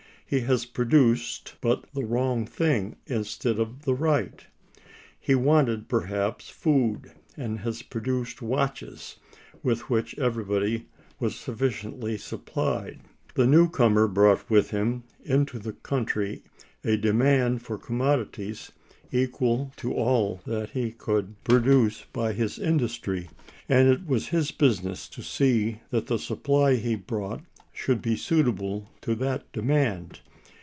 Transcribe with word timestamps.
He 0.33 0.39
has 0.39 0.65
produced—but 0.65 1.87
the 1.93 2.05
wrong 2.05 2.45
thing 2.45 2.95
instead 3.05 3.59
of 3.59 3.81
the 3.83 3.93
right. 3.93 4.41
He 5.19 5.35
wanted, 5.35 5.89
perhaps, 5.89 6.49
food, 6.49 7.11
and 7.35 7.59
has 7.59 7.81
produced 7.81 8.41
watches, 8.41 9.17
with 9.61 9.89
which 9.89 10.17
everybody 10.17 10.87
was 11.19 11.35
sufficiently 11.35 12.17
supplied. 12.17 13.01
The 13.35 13.45
new 13.45 13.67
comer 13.69 14.07
brought 14.07 14.49
with 14.49 14.69
him 14.69 15.03
into 15.25 15.59
the 15.59 15.73
country 15.73 16.43
a 16.85 16.95
demand 16.95 17.61
for 17.63 17.77
commodities 17.77 18.71
equal 19.11 19.73
to 19.75 19.93
all 19.93 20.39
that 20.45 20.69
he 20.69 20.93
could 20.93 21.43
produce 21.43 22.05
by 22.13 22.31
his 22.31 22.57
industry, 22.57 23.29
and 23.67 23.89
it 23.89 24.07
was 24.07 24.29
his 24.29 24.51
business 24.51 25.09
to 25.09 25.21
see 25.21 25.81
that 25.89 26.07
the 26.07 26.17
supply 26.17 26.75
he 26.75 26.95
brought 26.95 27.43
should 27.73 28.01
be 28.01 28.17
suitable 28.17 28.89
to 28.99 29.15
that 29.15 29.49
demand. 29.53 30.19